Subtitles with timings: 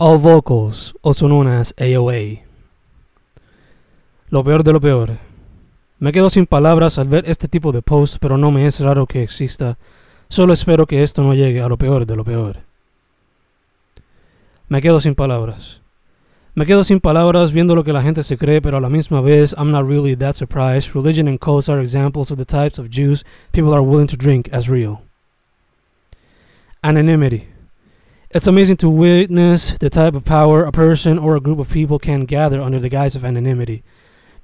[0.00, 2.44] All vocals, also known as AOA.
[4.30, 5.18] Lo peor de lo peor.
[5.98, 9.06] Me quedo sin palabras al ver este tipo de post, pero no me es raro
[9.06, 9.76] que exista.
[10.28, 12.60] Solo espero que esto no llegue a lo peor de lo peor.
[14.68, 15.80] Me quedo sin palabras.
[16.54, 19.20] Me quedo sin palabras viendo lo que la gente se cree, pero a la misma
[19.20, 20.94] vez, I'm not really that surprised.
[20.94, 24.48] Religion and cults are examples of the types of juice people are willing to drink
[24.52, 25.02] as real.
[26.84, 27.48] Anonymity.
[28.30, 31.98] It's amazing to witness the type of power a person or a group of people
[31.98, 33.82] can gather under the guise of anonymity.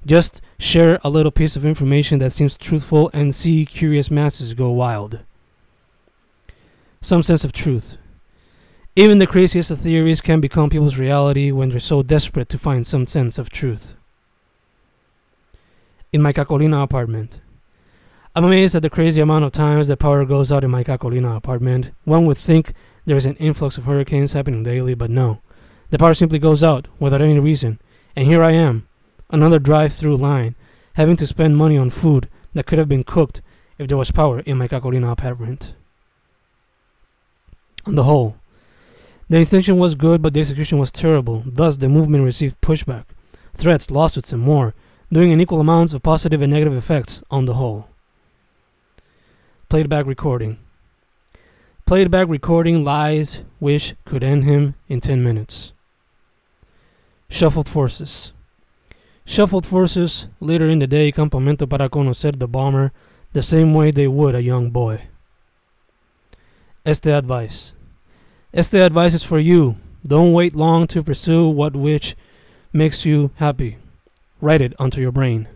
[0.03, 4.71] Just share a little piece of information that seems truthful and see curious masses go
[4.71, 5.19] wild.
[7.01, 7.97] Some sense of truth.
[8.95, 12.87] Even the craziest of theories can become people's reality when they're so desperate to find
[12.87, 13.93] some sense of truth.
[16.11, 17.39] In my Carolina apartment.
[18.37, 21.37] I'm amazed at the crazy amount of times that power goes out in my Carolina
[21.37, 21.91] apartment.
[22.03, 22.73] One would think
[23.05, 25.39] there's an influx of hurricanes happening daily, but no.
[25.89, 27.79] The power simply goes out without any reason.
[28.13, 28.89] And here I am,
[29.29, 30.55] another drive through line,
[30.95, 33.41] having to spend money on food that could have been cooked
[33.77, 35.73] if there was power in my Carolina apartment.
[37.85, 38.35] On the whole,
[39.29, 41.41] the intention was good, but the execution was terrible.
[41.45, 43.05] Thus, the movement received pushback,
[43.53, 44.75] threats, lawsuits, and more,
[45.09, 47.87] doing an equal amount of positive and negative effects on the whole.
[49.67, 50.59] Played back recording.
[51.87, 55.73] Played back recording lies which could end him in 10 minutes.
[57.29, 58.31] Shuffled forces.
[59.25, 62.91] Shuffled forces later in the day campamento para conocer the bomber
[63.33, 65.07] the same way they would a young boy.
[66.85, 67.73] Este advice.
[68.53, 69.77] Este advice is for you.
[70.05, 72.15] Don't wait long to pursue what which
[72.71, 73.77] makes you happy.
[74.39, 75.47] Write it onto your brain.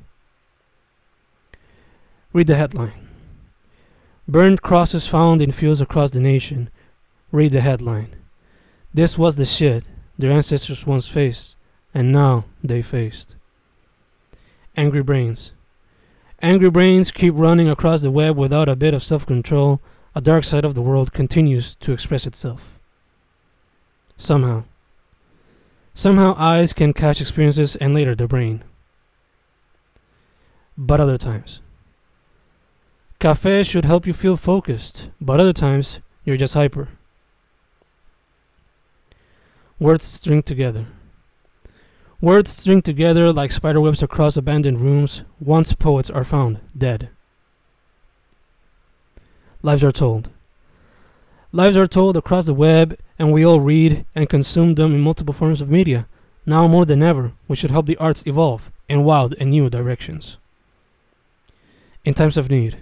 [2.34, 3.09] Read the headline.
[4.30, 6.70] Burned crosses found in fields across the nation.
[7.32, 8.16] Read the headline.
[8.94, 9.84] This was the shit
[10.20, 11.56] their ancestors once faced,
[11.96, 13.36] and now they faced.
[14.78, 15.52] Angry brains.
[16.44, 19.82] Angry brains keep running across the web without a bit of self control.
[20.14, 22.78] A dark side of the world continues to express itself.
[24.16, 24.66] Somehow.
[25.96, 28.64] Somehow eyes can catch experiences and later the brain.
[30.78, 31.62] But other times.
[33.20, 36.88] Cafe should help you feel focused, but other times you're just hyper.
[39.78, 40.86] Words string together.
[42.22, 45.24] Words string together like spiderwebs across abandoned rooms.
[45.38, 47.10] Once poets are found dead.
[49.62, 50.30] Lives are told.
[51.52, 55.34] Lives are told across the web, and we all read and consume them in multiple
[55.34, 56.08] forms of media.
[56.46, 60.38] Now more than ever, we should help the arts evolve in wild and new directions.
[62.06, 62.78] In times of need,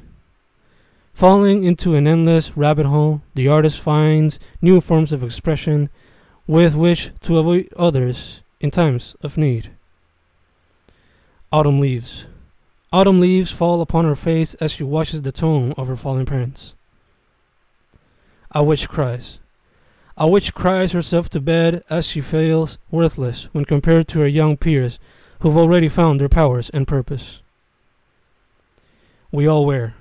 [1.17, 5.89] falling into an endless rabbit hole, the artist finds new forms of expression
[6.45, 9.72] with which to avoid others in times of need.
[11.51, 12.28] Autumn leaves.
[12.94, 16.75] Autumn leaves fall upon her face as she washes the tomb of her fallen parents.
[18.51, 19.39] A witch cries.
[20.17, 24.55] A witch cries herself to bed as she feels worthless when compared to her young
[24.55, 24.99] peers
[25.39, 27.41] who've already found their powers and purpose.
[29.31, 29.95] We all wear.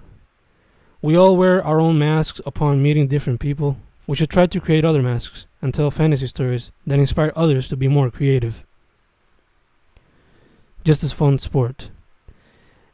[1.02, 3.76] We all wear our own masks upon meeting different people.
[4.06, 7.76] We should try to create other masks and tell fantasy stories that inspire others to
[7.76, 8.64] be more creative.
[10.84, 11.90] Just as fun sport.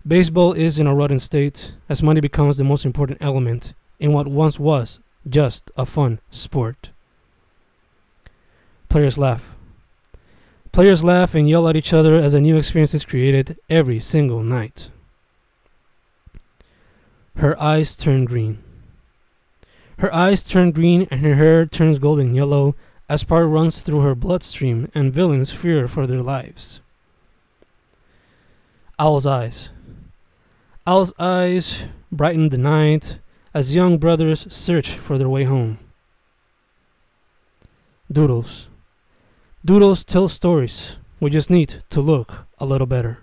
[0.07, 4.27] Baseball is in a rotten state as money becomes the most important element in what
[4.27, 4.99] once was
[5.29, 6.91] just a fun sport.
[8.89, 9.57] Players laugh.
[10.73, 14.43] Players laugh and yell at each other as a new experience is created every single
[14.43, 14.91] night.
[17.37, 18.59] Her eyes turn green.
[19.99, 22.75] Her eyes turn green and her hair turns golden yellow
[23.09, 26.81] as fire runs through her bloodstream and villains fear for their lives.
[28.99, 29.71] Owl's eyes.
[30.87, 33.19] Owl's eyes brighten the night
[33.55, 35.79] as young brothers search for their way home.
[38.11, 38.69] Doodles.
[39.65, 40.97] Doodles tell stories.
[41.21, 43.22] We just need to look a little better.